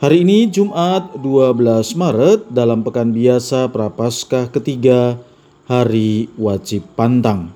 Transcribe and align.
Hari 0.00 0.24
ini 0.24 0.48
Jumat 0.48 1.12
12 1.20 1.60
Maret 1.92 2.48
dalam 2.48 2.80
pekan 2.80 3.12
biasa 3.12 3.68
Prapaskah 3.68 4.48
ketiga 4.48 5.20
hari 5.68 6.24
wajib 6.40 6.88
pantang. 6.96 7.52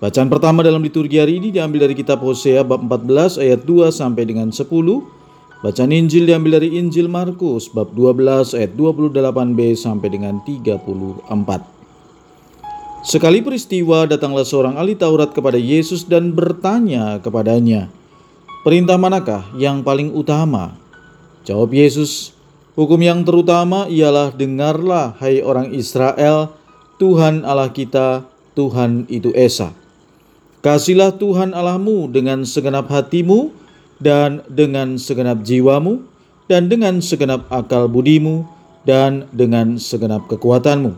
Bacaan 0.00 0.32
pertama 0.32 0.64
dalam 0.64 0.80
liturgi 0.80 1.20
hari 1.20 1.36
ini 1.36 1.52
diambil 1.52 1.84
dari 1.84 1.92
kitab 1.92 2.24
Hosea 2.24 2.64
bab 2.64 2.80
14 2.88 3.36
ayat 3.36 3.68
2 3.68 3.92
sampai 3.92 4.24
dengan 4.24 4.48
10. 4.48 4.64
Bacaan 5.60 5.92
Injil 5.92 6.24
diambil 6.24 6.56
dari 6.56 6.72
Injil 6.80 7.12
Markus 7.12 7.68
bab 7.68 7.92
12 7.92 8.56
ayat 8.56 8.72
28b 8.72 9.76
sampai 9.76 10.08
dengan 10.08 10.40
34. 10.48 11.28
Sekali 13.04 13.44
peristiwa 13.44 14.08
datanglah 14.08 14.48
seorang 14.48 14.80
ahli 14.80 14.96
Taurat 14.96 15.28
kepada 15.36 15.60
Yesus 15.60 16.08
dan 16.08 16.32
bertanya 16.32 17.20
kepadanya, 17.20 17.92
"Perintah 18.64 18.96
manakah 18.96 19.44
yang 19.52 19.84
paling 19.84 20.16
utama?" 20.16 20.80
Jawab 21.42 21.74
Yesus, 21.74 22.30
hukum 22.78 23.02
yang 23.02 23.26
terutama 23.26 23.90
ialah 23.90 24.30
dengarlah 24.30 25.18
hai 25.18 25.42
orang 25.42 25.74
Israel, 25.74 26.54
Tuhan 27.02 27.42
Allah 27.42 27.74
kita, 27.74 28.22
Tuhan 28.54 29.10
itu 29.10 29.34
Esa. 29.34 29.74
Kasihlah 30.62 31.18
Tuhan 31.18 31.50
Allahmu 31.50 32.06
dengan 32.14 32.46
segenap 32.46 32.86
hatimu 32.86 33.50
dan 33.98 34.46
dengan 34.46 34.94
segenap 34.94 35.42
jiwamu 35.42 36.06
dan 36.46 36.70
dengan 36.70 37.02
segenap 37.02 37.50
akal 37.50 37.90
budimu 37.90 38.46
dan 38.86 39.26
dengan 39.34 39.82
segenap 39.82 40.30
kekuatanmu. 40.30 40.94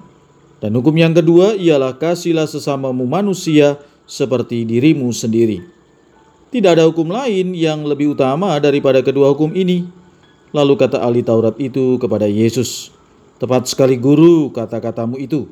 Dan 0.61 0.77
hukum 0.77 0.92
yang 0.92 1.17
kedua 1.17 1.56
ialah 1.56 1.97
kasihlah 1.97 2.45
sesamamu 2.45 3.08
manusia 3.08 3.81
seperti 4.05 4.69
dirimu 4.69 5.08
sendiri. 5.08 5.64
Tidak 6.53 6.69
ada 6.69 6.84
hukum 6.84 7.08
lain 7.08 7.56
yang 7.56 7.89
lebih 7.89 8.12
utama 8.12 8.61
daripada 8.61 9.01
kedua 9.01 9.33
hukum 9.33 9.56
ini 9.56 10.03
Lalu 10.55 10.78
kata 10.78 11.02
ahli 11.02 11.27
Taurat 11.27 11.58
itu 11.58 11.98
kepada 11.98 12.30
Yesus, 12.30 12.94
"Tepat 13.42 13.66
sekali, 13.66 13.98
Guru, 13.98 14.55
kata-katamu 14.55 15.19
itu, 15.19 15.50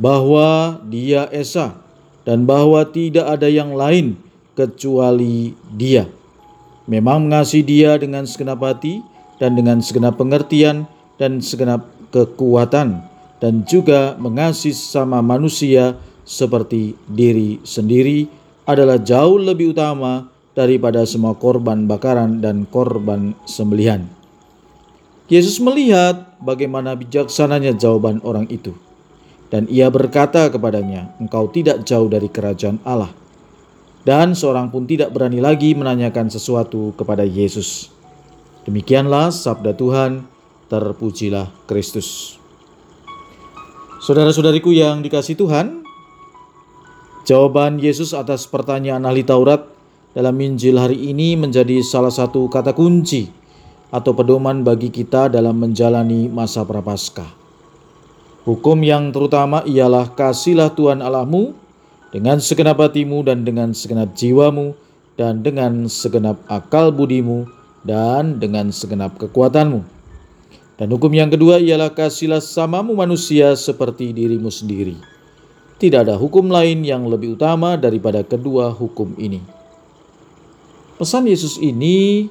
bahwa 0.00 0.80
Dia 0.88 1.28
Esa 1.28 1.76
dan 2.24 2.48
bahwa 2.48 2.80
tidak 2.88 3.28
ada 3.28 3.44
yang 3.52 3.76
lain 3.76 4.16
kecuali 4.56 5.52
Dia. 5.76 6.08
Memang 6.88 7.28
mengasihi 7.28 7.60
Dia 7.60 8.00
dengan 8.00 8.24
segenap 8.24 8.64
hati 8.64 9.04
dan 9.36 9.52
dengan 9.52 9.84
segenap 9.84 10.16
pengertian 10.16 10.88
dan 11.20 11.44
segenap 11.44 11.84
kekuatan, 12.08 13.04
dan 13.36 13.68
juga 13.68 14.16
mengasihi 14.16 14.72
sama 14.72 15.20
manusia 15.20 16.00
seperti 16.24 16.96
diri 17.04 17.60
sendiri 17.68 18.32
adalah 18.64 18.96
jauh 18.96 19.36
lebih 19.36 19.76
utama 19.76 20.32
daripada 20.56 21.04
semua 21.04 21.36
korban 21.36 21.84
bakaran 21.84 22.40
dan 22.40 22.64
korban 22.64 23.36
sembelihan." 23.44 24.21
Yesus 25.32 25.64
melihat 25.64 26.36
bagaimana 26.44 26.92
bijaksananya 26.92 27.72
jawaban 27.72 28.20
orang 28.20 28.44
itu. 28.52 28.76
Dan 29.48 29.64
ia 29.72 29.88
berkata 29.88 30.52
kepadanya, 30.52 31.16
engkau 31.16 31.48
tidak 31.48 31.88
jauh 31.88 32.04
dari 32.04 32.28
kerajaan 32.28 32.76
Allah. 32.84 33.08
Dan 34.04 34.36
seorang 34.36 34.68
pun 34.68 34.84
tidak 34.84 35.08
berani 35.08 35.40
lagi 35.40 35.72
menanyakan 35.72 36.28
sesuatu 36.28 36.92
kepada 37.00 37.24
Yesus. 37.24 37.88
Demikianlah 38.68 39.32
sabda 39.32 39.72
Tuhan, 39.72 40.28
terpujilah 40.68 41.48
Kristus. 41.64 42.36
Saudara-saudariku 44.04 44.68
yang 44.68 45.00
dikasih 45.00 45.40
Tuhan, 45.40 45.80
jawaban 47.24 47.80
Yesus 47.80 48.12
atas 48.12 48.44
pertanyaan 48.44 49.08
ahli 49.08 49.24
Taurat 49.24 49.64
dalam 50.12 50.36
Injil 50.44 50.76
hari 50.76 51.08
ini 51.08 51.40
menjadi 51.40 51.80
salah 51.80 52.12
satu 52.12 52.52
kata 52.52 52.76
kunci 52.76 53.41
atau 53.92 54.16
pedoman 54.16 54.64
bagi 54.64 54.88
kita 54.88 55.28
dalam 55.28 55.60
menjalani 55.60 56.32
masa 56.32 56.64
prapaskah. 56.64 57.28
Hukum 58.48 58.80
yang 58.82 59.12
terutama 59.12 59.62
ialah 59.68 60.10
kasihlah 60.16 60.72
Tuhan 60.72 61.04
Allahmu 61.04 61.54
dengan 62.10 62.40
segenap 62.40 62.80
hatimu 62.80 63.22
dan 63.22 63.44
dengan 63.44 63.70
segenap 63.76 64.16
jiwamu 64.16 64.74
dan 65.14 65.44
dengan 65.44 65.86
segenap 65.86 66.40
akal 66.48 66.90
budimu 66.90 67.46
dan 67.84 68.40
dengan 68.40 68.72
segenap 68.72 69.20
kekuatanmu. 69.20 69.84
Dan 70.80 70.88
hukum 70.90 71.12
yang 71.14 71.30
kedua 71.30 71.62
ialah 71.62 71.92
kasihlah 71.94 72.42
samamu 72.42 72.96
manusia 72.96 73.54
seperti 73.54 74.10
dirimu 74.10 74.50
sendiri. 74.50 74.98
Tidak 75.78 76.02
ada 76.02 76.18
hukum 76.18 76.50
lain 76.50 76.82
yang 76.82 77.06
lebih 77.06 77.38
utama 77.38 77.78
daripada 77.78 78.26
kedua 78.26 78.72
hukum 78.74 79.14
ini. 79.20 79.38
Pesan 80.98 81.26
Yesus 81.30 81.58
ini 81.58 82.26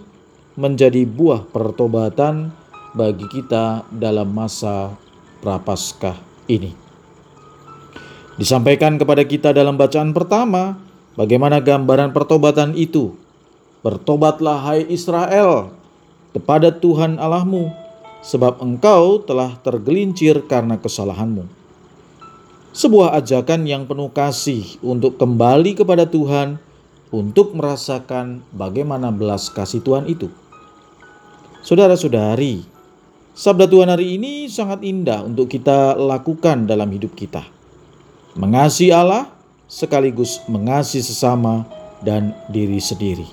menjadi 0.59 1.07
buah 1.07 1.47
pertobatan 1.47 2.51
bagi 2.91 3.23
kita 3.31 3.87
dalam 3.87 4.31
masa 4.35 4.91
prapaskah 5.39 6.19
ini. 6.51 6.75
Disampaikan 8.35 8.97
kepada 8.97 9.23
kita 9.23 9.53
dalam 9.55 9.77
bacaan 9.77 10.11
pertama, 10.11 10.79
bagaimana 11.15 11.61
gambaran 11.61 12.11
pertobatan 12.11 12.75
itu. 12.75 13.15
Bertobatlah 13.81 14.61
hai 14.61 14.85
Israel 14.87 15.73
kepada 16.31 16.69
Tuhan 16.69 17.17
Allahmu, 17.17 17.73
sebab 18.21 18.61
engkau 18.61 19.19
telah 19.23 19.57
tergelincir 19.65 20.45
karena 20.45 20.77
kesalahanmu. 20.77 21.45
Sebuah 22.71 23.19
ajakan 23.19 23.67
yang 23.67 23.83
penuh 23.83 24.07
kasih 24.15 24.79
untuk 24.79 25.19
kembali 25.19 25.75
kepada 25.75 26.07
Tuhan, 26.07 26.55
untuk 27.11 27.51
merasakan 27.53 28.39
bagaimana 28.55 29.11
belas 29.11 29.51
kasih 29.51 29.83
Tuhan 29.83 30.07
itu. 30.07 30.31
Saudara-saudari, 31.61 32.63
sabda 33.35 33.67
Tuhan 33.67 33.91
hari 33.91 34.17
ini 34.17 34.47
sangat 34.47 34.81
indah 34.81 35.21
untuk 35.27 35.51
kita 35.51 35.93
lakukan 35.99 36.65
dalam 36.65 36.89
hidup 36.89 37.13
kita. 37.13 37.45
Mengasihi 38.39 38.95
Allah 38.95 39.29
sekaligus 39.67 40.39
mengasihi 40.47 41.03
sesama 41.03 41.67
dan 42.01 42.33
diri 42.49 42.79
sendiri. 42.79 43.27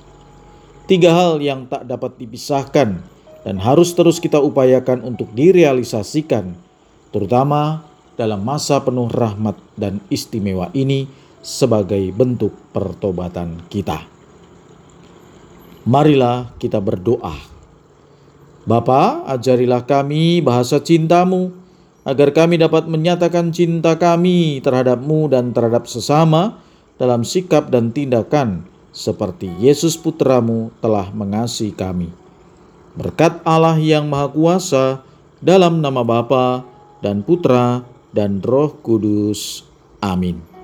Tiga 0.90 1.14
hal 1.14 1.38
yang 1.38 1.70
tak 1.70 1.86
dapat 1.86 2.18
dipisahkan 2.18 2.98
dan 3.46 3.56
harus 3.62 3.94
terus 3.94 4.18
kita 4.18 4.42
upayakan 4.42 5.06
untuk 5.06 5.30
direalisasikan, 5.32 6.52
terutama 7.14 7.86
dalam 8.18 8.42
masa 8.42 8.82
penuh 8.82 9.06
rahmat 9.06 9.54
dan 9.78 10.02
istimewa 10.10 10.68
ini 10.74 11.06
sebagai 11.40 12.02
bentuk 12.14 12.54
pertobatan 12.74 13.62
kita. 13.70 14.04
Marilah 15.88 16.52
kita 16.60 16.82
berdoa 16.82 17.58
Bapa, 18.68 19.24
ajarilah 19.24 19.88
kami 19.88 20.44
bahasa 20.44 20.76
cintamu, 20.76 21.56
agar 22.04 22.36
kami 22.36 22.60
dapat 22.60 22.84
menyatakan 22.84 23.48
cinta 23.48 23.96
kami 23.96 24.60
terhadapmu 24.60 25.32
dan 25.32 25.56
terhadap 25.56 25.88
sesama 25.88 26.60
dalam 27.00 27.24
sikap 27.24 27.72
dan 27.72 27.96
tindakan 27.96 28.68
seperti 28.92 29.48
Yesus 29.56 29.96
putramu 29.96 30.68
telah 30.84 31.08
mengasihi 31.16 31.72
kami. 31.72 32.12
Berkat 32.92 33.40
Allah 33.48 33.80
yang 33.80 34.04
Maha 34.04 34.28
Kuasa, 34.36 35.00
dalam 35.40 35.80
nama 35.80 36.04
Bapa 36.04 36.60
dan 37.00 37.24
Putra 37.24 37.88
dan 38.12 38.44
Roh 38.44 38.76
Kudus. 38.84 39.64
Amin. 40.04 40.57